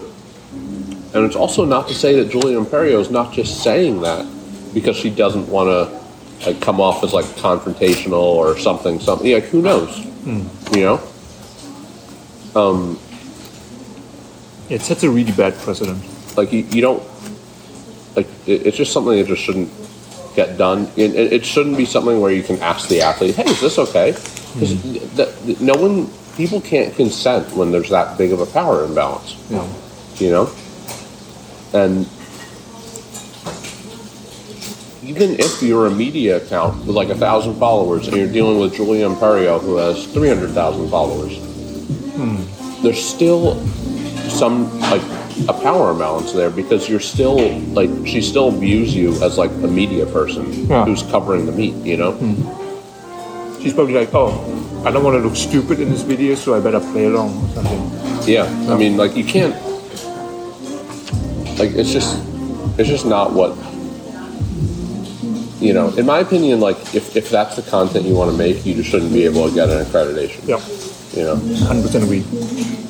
[1.13, 4.25] And it's also not to say that Giulia Imperio is not just saying that
[4.73, 6.06] because she doesn't want to
[6.45, 8.99] like come off as like confrontational or something.
[8.99, 10.03] Something like who knows?
[10.03, 10.47] Hmm.
[10.75, 11.01] You know?
[12.55, 12.99] Um,
[14.69, 16.03] it sets a really bad precedent.
[16.35, 17.03] Like you, you don't
[18.15, 19.71] like it, it's just something that just shouldn't
[20.35, 20.89] get done.
[20.95, 23.77] It, it, it shouldn't be something where you can ask the athlete, "Hey, is this
[23.79, 25.65] okay?" Because hmm.
[25.65, 29.35] no one, people can't consent when there's that big of a power imbalance.
[29.49, 29.67] Yeah.
[30.17, 30.51] you know?
[31.73, 32.07] And
[35.07, 38.75] even if you're a media account with like a thousand followers and you're dealing with
[38.75, 42.83] Giulia Imperio who has 300,000 followers, hmm.
[42.83, 43.55] there's still
[44.27, 45.01] some like
[45.47, 49.67] a power imbalance there because you're still like she still views you as like a
[49.67, 50.83] media person Yeah.
[50.83, 52.11] who's covering the meat, you know?
[52.11, 53.61] Hmm.
[53.61, 54.29] She's probably like, oh,
[54.85, 57.49] I don't want to look stupid in this video, so I better play along or
[57.55, 58.27] something.
[58.27, 59.55] Yeah, I mean, like you can't.
[61.57, 62.21] Like it's just,
[62.77, 63.57] it's just not what.
[65.59, 68.63] You know, in my opinion, like if, if that's the content you want to make,
[68.65, 70.45] you just shouldn't be able to get an accreditation.
[70.47, 70.61] Yeah.
[71.17, 72.23] You know, 100% agree.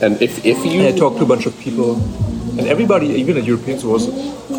[0.06, 1.96] and if if you And I talked to a bunch of people,
[2.60, 4.10] and everybody, even the Europeans, was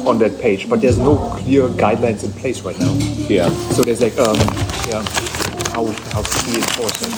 [0.06, 2.92] on that page, but there's no clear guidelines in place right now.
[3.28, 4.36] yeah, So there's like, um,
[4.88, 5.02] yeah,
[5.74, 7.12] how how to enforce it?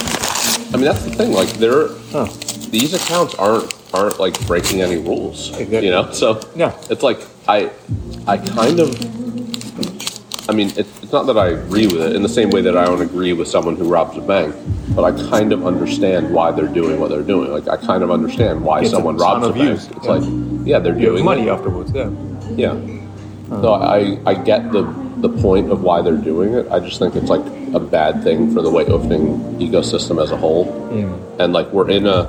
[0.75, 1.33] I mean that's the thing.
[1.33, 2.27] Like there, Huh.
[2.71, 5.51] these accounts aren't aren't like breaking any rules.
[5.55, 5.87] Exactly.
[5.87, 6.73] You know, so Yeah.
[6.91, 7.71] it's like I
[8.27, 8.91] I kind of.
[10.51, 12.77] I mean, it's, it's not that I agree with it in the same way that
[12.77, 14.53] I don't agree with someone who robs a bank,
[14.97, 17.53] but I kind of understand why they're doing what they're doing.
[17.53, 19.79] Like, I kind of understand why It's someone ton robs a bank.
[19.79, 20.11] It's yeah.
[20.11, 21.51] like, yeah, they're doing money it.
[21.51, 21.93] afterwards.
[21.95, 22.11] Yeah.
[22.57, 22.73] Yeah.
[23.49, 24.83] So I, I get the
[25.19, 26.67] the point of why they're doing it.
[26.71, 30.67] I just think it's like a bad thing for the weightlifting ecosystem as a whole.
[30.91, 31.41] Mm.
[31.41, 32.29] And like we're in a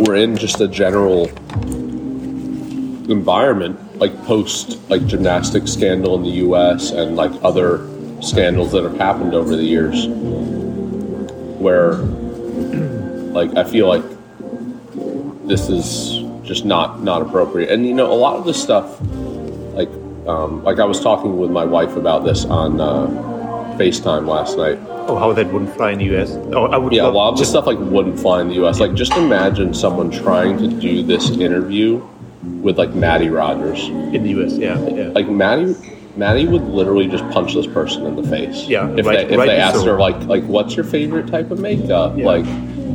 [0.00, 1.28] we're in just a general
[3.08, 7.86] environment like post like gymnastics scandal in the US and like other
[8.22, 10.06] scandals that have happened over the years
[11.58, 11.94] where
[13.32, 14.04] like I feel like
[15.46, 17.70] this is just not not appropriate.
[17.70, 19.00] And you know, a lot of this stuff,
[19.74, 19.90] like
[20.26, 23.06] um, like I was talking with my wife about this on uh,
[23.78, 24.78] FaceTime last night.
[25.08, 26.32] Oh, how that wouldn't fly in the US.
[26.52, 26.92] Oh, I would.
[26.92, 28.78] Yeah, a lot of this stuff like wouldn't fly in the U.S.
[28.80, 32.06] Like, just imagine someone trying to do this interview
[32.62, 33.88] with like Mattie Rogers.
[33.88, 34.52] in the US.
[34.56, 34.78] Yeah.
[34.88, 35.08] Yeah.
[35.08, 35.74] Like Mattie,
[36.16, 38.66] Mattie would literally just punch this person in the face.
[38.66, 41.50] Yeah, if right- they if rightly they asked her like like what's your favorite type
[41.50, 42.16] of makeup?
[42.16, 42.24] Yeah.
[42.26, 42.44] Like,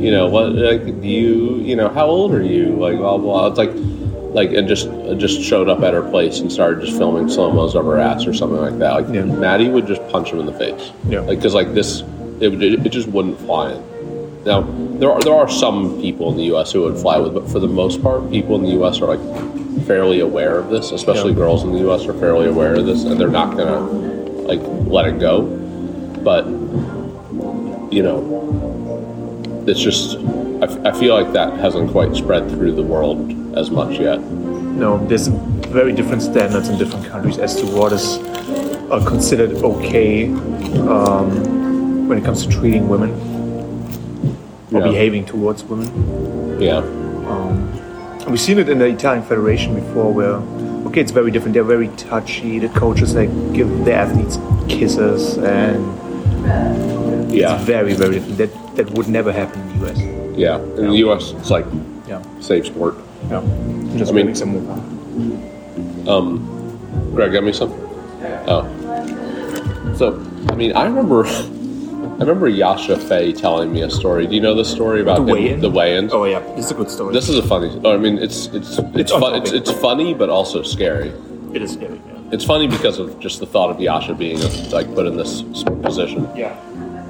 [0.00, 0.52] you know what?
[0.52, 2.66] Like, do you you know how old are you?
[2.76, 3.46] Like blah blah.
[3.48, 3.70] It's like
[4.34, 4.88] like and just
[5.18, 8.26] just showed up at her place and started just filming slow mos of her ass
[8.26, 8.92] or something like that.
[8.92, 9.24] Like Yeah.
[9.24, 10.90] Mattie would just punch him in the face.
[11.08, 11.20] Yeah.
[11.20, 12.02] Like because like this,
[12.40, 13.82] it, would- it, it just wouldn't fly in.
[14.44, 14.60] Now
[14.98, 16.72] there are there are some people in the U.S.
[16.72, 19.00] who would fly with, but for the most part, people in the U.S.
[19.00, 20.92] are like fairly aware of this.
[20.92, 21.36] Especially Yeah.
[21.36, 22.06] girls in the U.S.
[22.06, 25.42] are fairly aware of this, and they're not gonna like let it go.
[26.22, 26.46] But
[27.92, 32.82] you know, it's just I, f- I feel like that hasn't quite spread through the
[32.82, 34.20] world as much yet.
[34.20, 38.18] No, there's very different standards in different countries as to what is
[38.90, 40.26] uh, considered okay
[40.88, 43.12] um, when it comes to treating women
[44.72, 44.88] or Yeah.
[44.90, 45.88] behaving towards women.
[46.60, 50.36] Yeah, And We've seen it in the Italian Federation before, where
[50.86, 51.52] okay, it's very different.
[51.54, 52.58] They're very touchy.
[52.58, 55.84] The coaches like give their athletes kisses, and
[57.30, 57.56] Yeah.
[57.56, 58.38] It's very, very different.
[58.38, 59.98] That that would never happen in the US.
[60.36, 61.66] Yeah, in the U.S., it's like
[62.08, 62.20] Yeah.
[62.40, 62.94] safe sport.
[63.30, 63.42] Yeah.
[63.98, 64.78] Just I mean- some more.
[66.06, 66.40] Um,
[67.14, 67.72] Greg, got me some.
[68.46, 68.62] Oh,
[69.94, 70.18] so
[70.50, 71.24] I mean, I remember,
[72.14, 74.26] I remember Yasha Fay telling me a story.
[74.26, 75.60] Do you know the story about The weigh-in?
[75.60, 76.12] The weigh-ins.
[76.12, 77.12] Oh yeah, it's a good story.
[77.12, 77.68] This is a funny.
[77.86, 81.12] I mean, it's it's it's on fun, it's, it's funny, but also scary.
[81.52, 81.96] it is scary.
[82.06, 82.20] Yeah.
[82.32, 84.38] It's funny because of just the thought of Yasha being
[84.70, 85.42] like put in this
[85.82, 86.28] position.
[86.36, 86.54] yeah.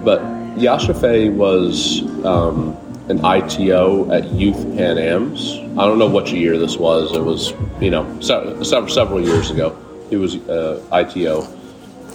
[0.04, 0.22] But
[0.58, 2.76] Yasha Fay was um,
[3.08, 5.52] an ITO at Youth Pan Am's.
[5.78, 7.14] I don't know which year this was.
[7.14, 9.76] It was, you know, se- several, several years ago.
[10.10, 11.42] He was uh, ITO.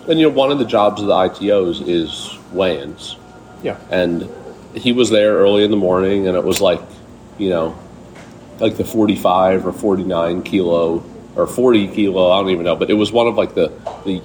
[0.07, 3.15] And, you know, one of the jobs of the ITOs is weigh-ins.
[3.63, 3.77] Yeah.
[3.89, 4.29] And
[4.73, 6.81] he was there early in the morning, and it was like,
[7.37, 7.77] you know,
[8.59, 11.03] like the 45 or 49 kilo
[11.35, 13.69] or 40 kilo, I don't even know, but it was one of like the,
[14.05, 14.21] the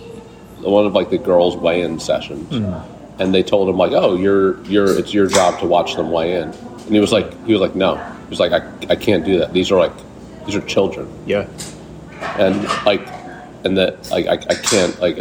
[0.69, 2.73] one of like the girls' weigh-in sessions hmm.
[3.21, 6.37] and they told him like, "Oh, you're you're it's your job to watch them weigh
[6.37, 9.25] in." And he was like, he was like, "No." He was like, "I, I can't
[9.25, 9.53] do that.
[9.53, 9.93] These are like
[10.47, 11.47] these are children." Yeah.
[12.39, 13.07] And like
[13.65, 15.19] and that like I, I can't like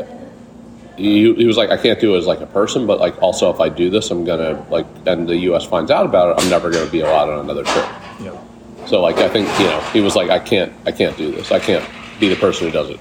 [0.97, 3.51] he, he was like, "I can't do it as like a person, but like also
[3.53, 5.65] if I do this, I'm gonna like and the U.S.
[5.65, 7.85] finds out about it, I'm never gonna be allowed on another trip."
[8.21, 8.37] Yeah.
[8.85, 11.51] So like I think you know he was like I can't I can't do this
[11.51, 11.83] I can't
[12.19, 12.99] be the person who does it,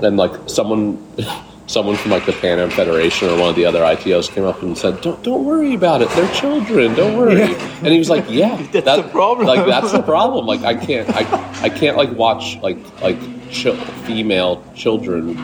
[0.00, 0.98] and like someone
[1.68, 4.60] someone from like the Pan Am Federation or one of the other ITOs came up
[4.62, 8.24] and said don't don't worry about it they're children don't worry and he was like
[8.28, 9.46] yeah That's the problem.
[9.46, 13.16] like that's the problem like I can't I I can't like watch like like
[13.50, 13.72] ch-
[14.04, 15.38] female children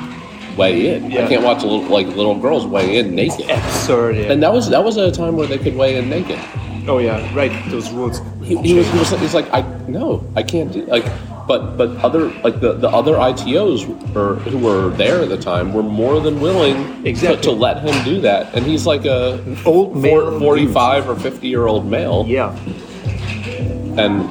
[0.59, 1.25] weigh in Yeah.
[1.25, 4.17] I can't watch little, like little girls weigh in naked Absurd.
[4.17, 4.33] Yeah.
[4.33, 6.39] and that was that was a time where they could weigh in naked
[6.89, 7.21] oh yeah.
[7.35, 7.53] Right.
[7.71, 8.21] Those rules.
[8.43, 11.05] he, he was he was like, he's like I no I can't do like
[11.47, 13.81] but but other like the, the other ITOs
[14.17, 17.37] or who were there at the time were more than willing Exactly.
[17.39, 21.17] to, to let him do that and he's like a old four- male 45 or
[21.17, 22.53] 50 year old male Yeah.
[23.97, 24.29] and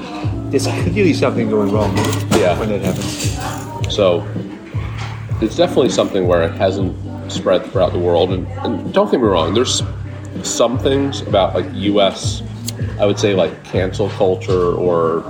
[0.51, 1.95] There's clearly something going wrong.
[2.37, 2.57] Yeah.
[2.59, 3.93] When that happens.
[3.93, 4.21] so
[5.41, 6.95] it's definitely something where it hasn't
[7.31, 9.83] spread throughout the world and, and don't get me wrong there's
[10.43, 12.41] some things about like US
[12.99, 15.21] I would say like cancel culture or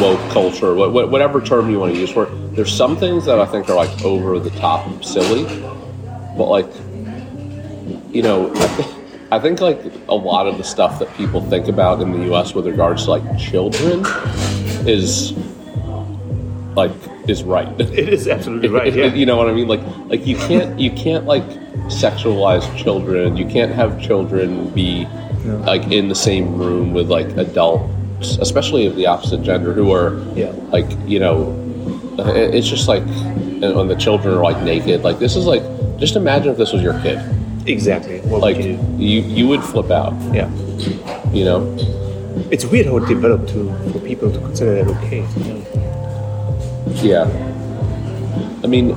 [0.00, 2.56] woke culture, wha- wha- whatever term you want to use for it.
[2.56, 5.44] There's some things that I think are like over the top silly,
[6.36, 6.72] but like,
[8.12, 8.52] you know,
[9.30, 12.54] I think like a lot of the stuff that people think about in the U.S.
[12.54, 14.04] with regards to like children
[14.88, 15.32] is
[16.74, 16.92] like
[17.28, 17.68] is right.
[17.80, 18.92] It is absolutely right.
[18.94, 19.06] Yeah.
[19.20, 19.68] you know what I mean?
[19.68, 21.44] Like like you can't you can't like
[21.88, 23.36] sexualize children.
[23.36, 25.06] You can't have children be
[25.70, 30.18] like in the same room with like adults, especially of the opposite gender who are
[30.34, 30.52] Yeah.
[30.70, 31.54] like you know
[32.18, 33.04] it's just like
[33.60, 35.62] when the children are like naked like this is like
[35.98, 37.18] just imagine if this was your kid
[37.66, 38.18] Exactly.
[38.22, 39.04] What like would you do?
[39.04, 40.50] you you would flip out Yeah.
[41.32, 41.60] you know
[42.50, 43.60] It's weird how it developed to
[43.92, 45.20] for people to consider that okay.
[45.46, 45.97] Yeah.
[48.62, 48.96] I mean,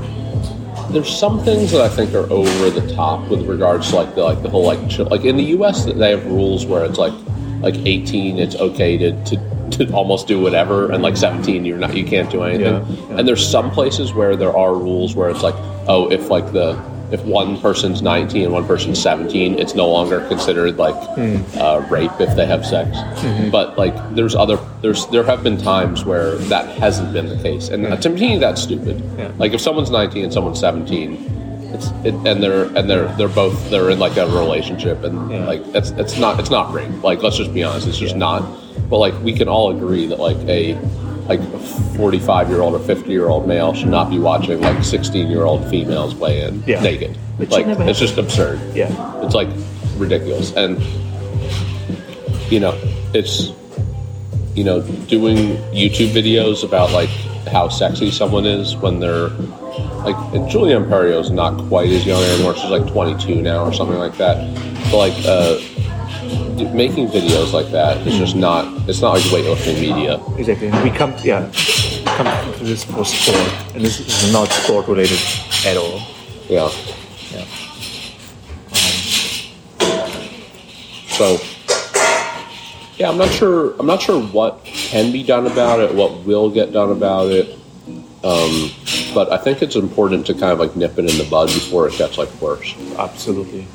[0.92, 4.24] there's some things that I think are over the top with regards to like the
[4.24, 5.86] like the whole like chil- like in the U.S.
[5.86, 7.14] that they have rules where it's like
[7.62, 9.38] like 18 it's okay to, to
[9.72, 12.74] to almost do whatever and like 17 you're not you can't do anything.
[12.74, 13.18] Yeah, yeah.
[13.20, 15.56] And there's some places where there are rules where it's like
[15.88, 16.74] oh if like the
[17.12, 21.38] if one person's 19 and one person's 17 it's no longer considered like Hmm.
[21.58, 23.50] uh, rape if they have sex Mm-hmm.
[23.52, 27.70] but like there's other there's there have been times where that hasn't been the case
[27.70, 29.32] and uh, to me that's stupid Yeah.
[29.38, 31.28] like if someone's 19 and someone's 17
[31.74, 35.46] it's it, and they're and they're they're both they're in like a relationship and Yeah.
[35.46, 38.20] like it's it's not it's not rape like let's just be honest it's just Yeah.
[38.30, 38.42] not
[38.90, 40.78] but like we can all agree that like a
[41.32, 41.60] like a
[41.98, 45.44] 45 year old or 50 year old male should not be watching like 16 year
[45.44, 46.82] old females play in Yeah.
[46.82, 47.18] naked.
[47.40, 48.60] It like never it's just absurd.
[48.76, 48.90] Yeah.
[49.24, 49.48] it's like
[49.98, 50.54] ridiculous.
[50.56, 50.78] And
[52.52, 52.74] you know
[53.14, 53.52] it's
[54.56, 55.38] you know doing
[55.72, 57.10] youtube videos about like
[57.48, 59.30] how sexy someone is when they're
[60.04, 62.56] like and Giulia Imperio is not quite as young anymore.
[62.56, 64.36] She's like 22 now or something like that.
[64.92, 65.71] But like uh d-
[66.74, 70.68] making videos like that is just not it's not like weightlifting media Exactly.
[70.68, 71.52] And we come yeah
[72.06, 75.20] come to this for sport, and this is not sport related
[75.66, 76.02] at all.
[76.50, 76.70] yeah
[77.32, 77.46] Yeah.
[81.08, 81.38] So
[82.98, 83.76] yeah, I'm not sure.
[83.80, 87.58] I'm not sure what can be done about it, what will get done about it.
[88.24, 88.72] Um,
[89.16, 91.88] but I think it's important to kind of like nip it in the bud before
[91.88, 92.76] it gets like worse.
[92.98, 93.66] Absolutely.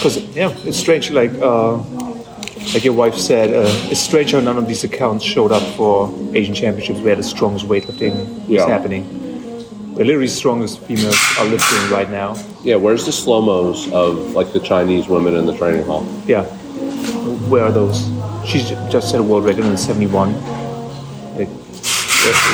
[0.00, 1.10] Because yeah, it's strange.
[1.10, 1.76] Like uh,
[2.72, 6.08] like your wife said, uh, it's strange how none of these accounts showed up for
[6.34, 8.14] Asian Championships where the strongest weightlifting
[8.48, 8.62] Yeah.
[8.62, 9.04] is happening.
[9.96, 12.34] the literally strongest females are lifting right now.
[12.64, 16.06] Yeah, where's the slow mos of like the Chinese women in the training hall?
[16.26, 16.44] Yeah.
[17.50, 18.08] Where are those?
[18.48, 20.32] She's just set a world record in 71.
[21.36, 21.48] Like,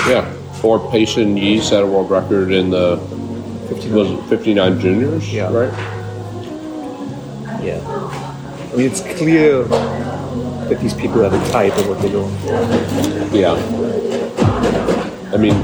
[0.09, 0.27] Yeah.
[0.65, 2.97] Or Pei Xinyi set a world record in the
[3.69, 3.95] 59.
[3.95, 5.53] was 59 juniors, Yeah.
[5.53, 5.73] right?
[7.67, 7.81] Yeah.
[8.73, 12.31] I mean, it's clear that these people have a type of what they're doing.
[13.35, 13.55] Yeah.
[15.33, 15.55] I mean,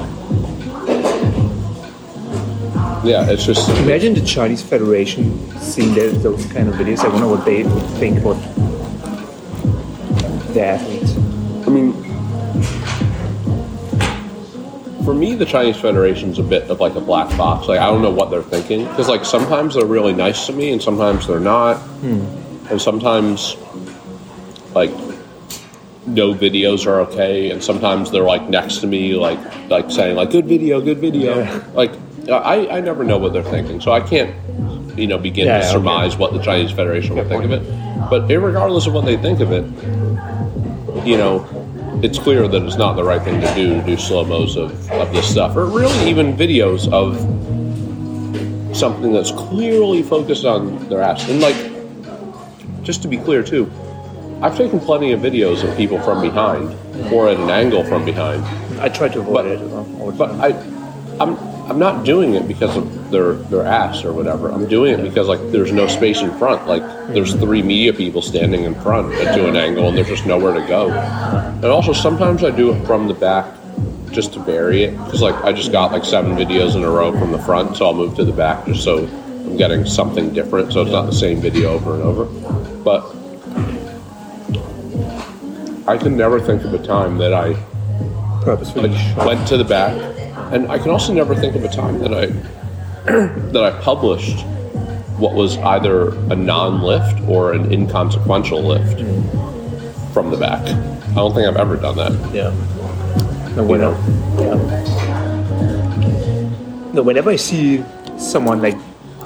[3.04, 7.04] yeah, it's just Imagine the Chinese Federation seeing that, those kind of videos.
[7.04, 8.34] I wonder what they would think about
[10.54, 11.16] the athletes.
[11.66, 11.94] I mean,
[15.04, 17.68] for me, the Chinese Federation's a bit of like a black box.
[17.68, 20.72] Like I don't know what they're thinking because like sometimes they're really nice to me
[20.72, 22.24] and sometimes they're not, hmm.
[22.70, 23.56] and sometimes
[24.74, 24.90] like
[26.06, 29.38] no videos are okay, and sometimes they're like next to me, like
[29.68, 31.38] like saying like good video, good video.
[31.38, 31.64] Yeah.
[31.74, 31.92] Like
[32.28, 34.34] I I never know what they're thinking, so I can't
[34.98, 35.72] you know begin Yeah, to okay.
[35.72, 38.10] surmise what the Chinese Federation will Good think of it.
[38.10, 39.64] But regardless of what they think of it,
[41.06, 41.61] you know,
[42.02, 44.90] it's clear that it's not the right thing to do to do slow mos of,
[44.90, 47.16] of this stuff, or really even videos of
[48.76, 51.28] something that's clearly focused on their ass.
[51.28, 51.56] And like,
[52.82, 53.70] just to be clear too,
[54.40, 56.74] I've taken plenty of videos of people from behind
[57.12, 58.42] or at an angle from behind,
[58.80, 60.18] I try to avoid But- it.
[60.18, 60.30] but.
[60.40, 60.48] I,
[61.20, 61.36] I'm
[61.68, 64.50] I'm not doing it because of their their ass or whatever.
[64.50, 66.66] I'm doing it because like there's no space in front.
[66.66, 66.82] Like
[67.14, 70.54] there's three media people standing in front at to an angle, and there's just nowhere
[70.54, 70.90] to go.
[70.90, 73.46] And also sometimes I do it from the back
[74.10, 77.12] just to bury it because like I just got like seven videos in a row
[77.18, 80.72] from the front, so I'll move to the back just so I'm getting something different,
[80.72, 82.24] so it's not the same video over and over.
[82.82, 83.02] But
[85.86, 87.54] I can never think of a time that I
[88.44, 89.94] purposefully like went to the back,
[90.52, 92.26] and I can also never think of a time that I
[93.52, 94.44] that I published
[95.18, 98.98] what was either a non-lift or an inconsequential lift
[100.12, 100.60] from the back.
[100.66, 102.12] I don't think I've ever done that.
[102.34, 102.52] Yeah.
[103.56, 103.92] No, know?
[104.38, 104.54] yeah.
[106.92, 107.84] No, whenever I see
[108.18, 108.76] someone like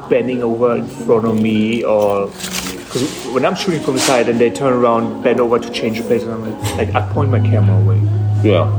[0.08, 4.38] bending over in front of me, or because when I'm shooting from the side and
[4.40, 7.30] they turn around, bend over to change the place, and I'm like, like I point
[7.30, 8.00] my camera away.
[8.42, 8.70] Yeah,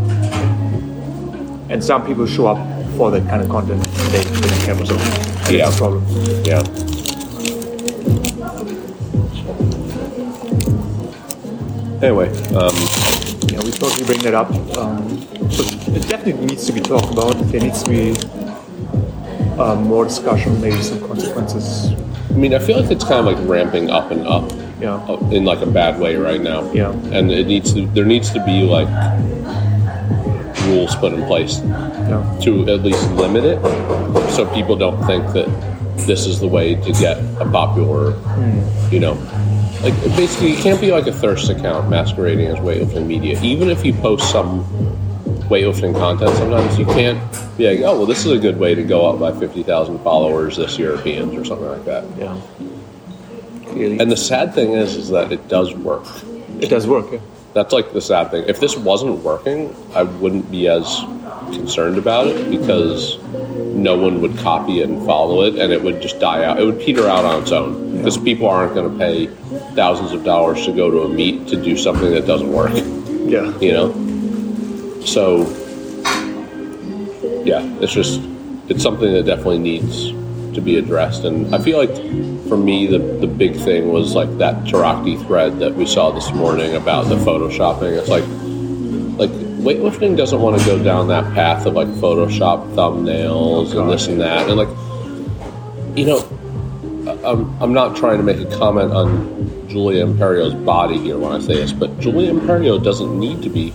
[1.69, 2.57] And some people show up
[2.97, 3.85] for that kind of content.
[3.85, 5.03] and They cameras over.
[5.47, 5.71] And Yeah.
[5.77, 6.03] problem.
[6.45, 6.63] yeah.
[12.01, 12.75] Anyway, um,
[13.49, 14.51] Yeah, we thought we bring that up.
[14.77, 17.33] Um, but it definitely needs to be talked about.
[17.51, 18.13] There needs to be
[19.57, 21.91] uh, more discussion, maybe some consequences.
[22.29, 24.51] I mean, I feel like it's kind of like ramping up and up.
[24.79, 25.01] Yeah.
[25.31, 26.71] in like a bad way right now.
[26.71, 26.91] Yeah.
[27.11, 28.87] And it needs to there needs to be like
[30.67, 32.39] rules put in place Yeah.
[32.43, 33.59] to at least limit it
[34.31, 35.47] so people don't think that
[36.05, 38.93] this is the way to get a popular hmm.
[38.93, 39.13] you know
[39.81, 43.69] like basically it can't be like a thirst account masquerading as way weightlifting media even
[43.69, 44.59] if you post some
[45.49, 47.19] way weightlifting content sometimes you can't
[47.57, 50.57] be like oh well this is a good way to go up by 50,000 followers
[50.57, 52.39] this Europeans or something like that Yeah.
[53.67, 53.99] Clearly.
[53.99, 56.05] and the sad thing is is that it does work
[56.59, 57.11] it does work.
[57.11, 57.19] Yeah.
[57.57, 58.43] That's like the sad thing.
[58.47, 61.01] If this wasn't working, I wouldn't be as
[61.51, 63.17] concerned about it because
[63.73, 66.59] no one would copy it and follow it, and it would just die out.
[66.59, 69.25] It would peter out on its own because people aren't going to pay
[69.73, 72.73] thousands of dollars to go to a meet to do something that doesn't work.
[73.27, 73.59] Yeah.
[73.59, 75.01] You know.
[75.03, 75.39] So,
[77.43, 78.21] yeah, it's just
[78.69, 80.13] it's something that definitely needs
[80.57, 81.95] to be addressed, and I feel like
[82.49, 86.33] for me the the big thing was like that Tarakti thread that we saw this
[86.33, 87.97] morning about the photoshopping.
[87.97, 88.25] It's like
[89.17, 94.07] like weightlifting doesn't want to go down that path of like Photoshop thumbnails and this
[94.07, 94.69] and that, and like
[95.95, 96.19] you know,
[97.23, 101.39] I'm I'm not trying to make a comment on Giulia Imperio's body here when I
[101.39, 103.71] say this, but Giulia Imperio doesn't need to be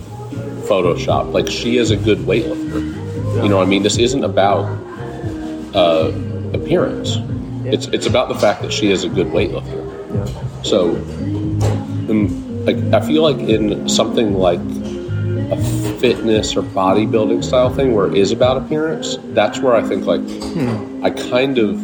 [0.67, 1.31] photoshopped.
[1.31, 2.81] Like she is a good weightlifter.
[3.41, 3.83] You know what I mean?
[3.83, 4.65] This isn't about
[5.73, 6.11] uh,
[6.53, 7.17] appearance.
[7.65, 9.83] It's it's about the fact that she is a good weightlifter.
[10.13, 10.61] Yeah.
[10.63, 10.91] So,
[12.09, 15.57] um, like I feel like in something like a
[15.99, 20.21] fitness or bodybuilding style thing where it is about appearance, that's where I think like
[21.03, 21.81] I kind of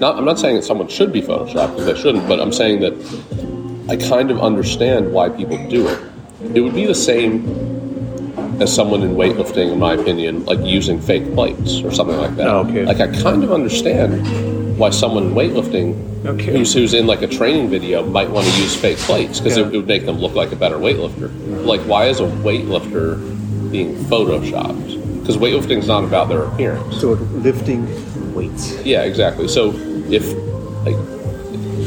[0.00, 0.16] not.
[0.16, 2.94] I'm not saying that someone should be photoshopped because they shouldn't, but I'm saying that
[3.88, 6.02] I kind of understand why people do it.
[6.54, 7.77] It would be the same
[8.60, 12.46] as someone in weightlifting, in my opinion, like using fake plates or something like that.
[12.48, 12.84] Oh, okay.
[12.84, 16.52] Like I kind of understand why someone in weightlifting Okay.
[16.52, 19.66] who's, who's in like a training video might want to use fake plates because Yeah.
[19.66, 21.30] it, would make them look like a better weightlifter.
[21.64, 23.18] Like why is a weightlifter
[23.70, 24.96] being photoshopped?
[25.20, 27.00] because weightlifting's not about their appearance.
[27.02, 27.86] So lifting
[28.34, 28.82] weights.
[28.82, 29.46] Yeah, exactly.
[29.46, 29.74] So
[30.10, 30.24] if
[30.86, 30.96] like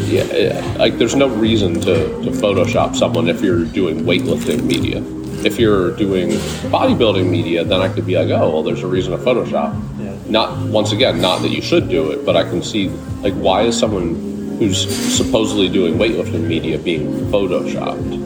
[0.07, 5.01] yeah, like there's no reason to, to Photoshop someone if you're doing weightlifting media.
[5.43, 6.29] If you're doing
[6.69, 9.73] bodybuilding media, then I could be like, oh, well, there's a reason to Photoshop.
[9.99, 10.15] Yeah.
[10.27, 12.89] Not once again, not that you should do it, but I can see
[13.21, 14.15] like why is someone
[14.59, 14.79] who's
[15.15, 18.19] supposedly doing weightlifting media being photoshopped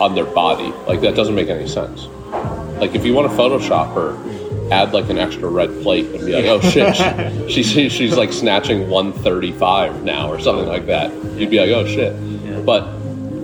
[0.00, 0.72] on their body?
[0.86, 2.06] Like that doesn't make any sense.
[2.80, 4.16] Like if you want to Photoshop her,
[4.72, 6.96] add like an extra red plate and be like, oh shit,
[7.50, 11.12] she, she, she's like snatching 135 now or something like that.
[11.36, 12.64] You'd be like, oh shit.
[12.64, 12.99] But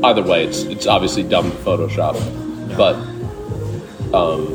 [0.07, 2.15] either way, it's it's obviously dumb to Photoshop.
[2.77, 2.97] But
[4.15, 4.47] um,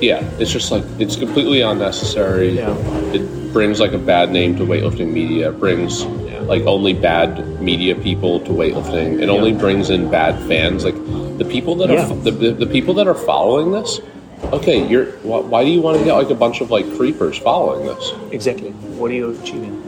[0.00, 2.50] yeah, it's just like it's completely unnecessary.
[2.56, 2.74] Yeah.
[3.12, 5.50] It brings like a bad name to weightlifting media.
[5.50, 9.20] It brings like only bad media people to weightlifting.
[9.22, 10.84] It only brings in bad fans.
[10.84, 10.96] Like
[11.38, 12.10] the people that Yeah.
[12.10, 14.00] are the, the, the people that are following this.
[14.52, 15.06] Okay, you're.
[15.22, 18.12] Why, why do you want to get like a bunch of like creepers following this?
[18.32, 18.70] Exactly.
[18.98, 19.80] What are you achieving?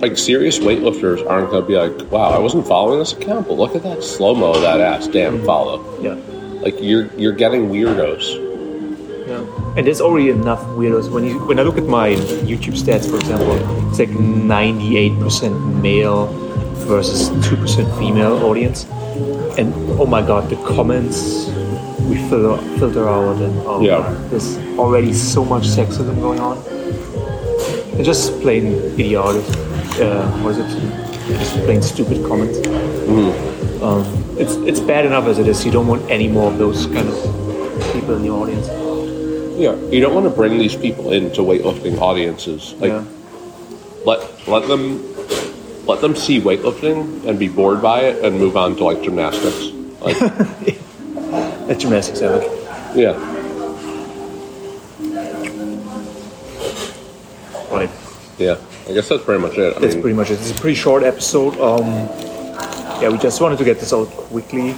[0.00, 3.54] Like serious weightlifters aren't going to be like, wow, I wasn't following this account, but
[3.54, 5.06] look at that slow mo of that ass.
[5.06, 5.46] Damn, mm-hmm.
[5.46, 6.00] follow.
[6.00, 6.14] Yeah.
[6.60, 8.40] Like you're you're getting weirdos.
[9.26, 9.74] Yeah.
[9.76, 11.10] And there's already enough weirdos.
[11.10, 12.10] When you when I look at my
[12.44, 13.52] YouTube stats, for example,
[13.88, 16.26] it's like 98% male
[16.86, 18.84] versus 2% female audience.
[19.58, 21.48] And oh my god, the comments
[22.08, 23.98] we filter filter out and oh Yeah.
[24.00, 26.58] my, there's already so much sexism going on.
[27.96, 29.44] And just plain idiotic.
[30.00, 31.38] Uh, what is it?
[31.38, 32.58] Just plain stupid comments.
[33.82, 34.04] Um,
[34.38, 35.64] it's it's bad enough as it is.
[35.64, 37.14] You don't want any more of those kind of
[37.92, 38.66] people in the audience.
[39.58, 42.74] Yeah, you don't want to bring these people into weightlifting audiences.
[42.74, 43.04] Like yeah.
[44.04, 45.00] let let them
[45.86, 49.70] let them see weightlifting and be bored by it and move on to like gymnastics.
[50.00, 50.18] Like
[51.78, 52.50] gymnastics, I like.
[52.96, 53.14] yeah,
[57.70, 57.90] Right.
[58.38, 58.56] yeah.
[58.88, 59.76] I guess that's pretty much it.
[59.76, 60.34] I That's mean, pretty much it.
[60.34, 61.58] It's a pretty short episode.
[61.58, 61.86] Um,
[63.00, 64.74] yeah, we just wanted to get this out quickly.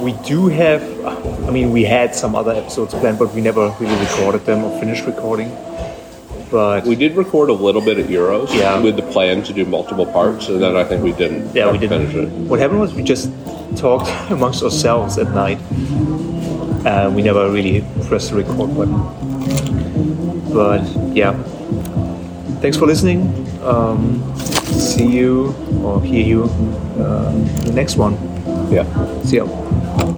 [0.00, 3.96] We do have, I mean, we had some other episodes planned, but we never really
[4.00, 5.50] recorded them or finished recording.
[6.50, 8.80] But we did record a little bit at Euros Yeah.
[8.80, 11.54] with the plan to do multiple parts, and then I think we didn't.
[11.54, 12.06] yeah, we didn't.
[12.10, 12.28] finish it.
[12.48, 13.30] What happened was we just
[13.76, 15.58] talked amongst ourselves at night.
[16.86, 18.94] Uh, we never really pressed the record button.
[20.52, 20.82] But
[21.14, 21.32] yeah,
[22.60, 23.22] thanks for listening.
[23.62, 26.44] Um, see you or hear you
[26.98, 27.32] uh,
[27.64, 28.14] the next one.
[28.70, 28.86] Yeah.
[29.22, 29.46] See ya.